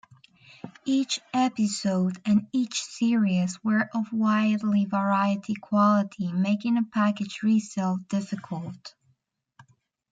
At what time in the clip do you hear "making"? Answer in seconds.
6.31-6.83